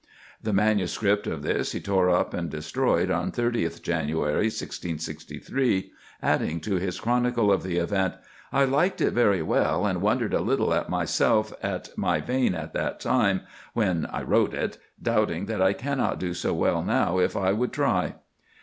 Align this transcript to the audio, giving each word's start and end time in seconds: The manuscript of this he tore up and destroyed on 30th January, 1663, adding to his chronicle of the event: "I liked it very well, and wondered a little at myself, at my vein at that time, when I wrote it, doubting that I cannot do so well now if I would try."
The 0.41 0.51
manuscript 0.51 1.27
of 1.27 1.43
this 1.43 1.73
he 1.73 1.79
tore 1.79 2.09
up 2.09 2.33
and 2.33 2.49
destroyed 2.49 3.11
on 3.11 3.31
30th 3.31 3.83
January, 3.83 4.47
1663, 4.49 5.91
adding 6.23 6.59
to 6.61 6.77
his 6.77 6.99
chronicle 6.99 7.51
of 7.51 7.61
the 7.61 7.77
event: 7.77 8.15
"I 8.51 8.63
liked 8.65 8.99
it 8.99 9.11
very 9.11 9.43
well, 9.43 9.85
and 9.85 10.01
wondered 10.01 10.33
a 10.33 10.41
little 10.41 10.73
at 10.73 10.89
myself, 10.89 11.53
at 11.61 11.95
my 11.95 12.19
vein 12.19 12.55
at 12.55 12.73
that 12.73 12.99
time, 12.99 13.41
when 13.73 14.07
I 14.07 14.23
wrote 14.23 14.55
it, 14.55 14.79
doubting 14.99 15.45
that 15.45 15.61
I 15.61 15.73
cannot 15.73 16.17
do 16.19 16.33
so 16.33 16.51
well 16.51 16.81
now 16.81 17.19
if 17.19 17.37
I 17.37 17.51
would 17.51 17.71
try." 17.71 18.15